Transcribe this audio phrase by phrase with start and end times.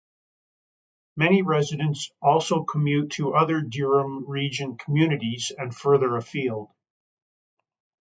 [1.15, 6.71] Many residents also commute to other Durham Region communities and further afield.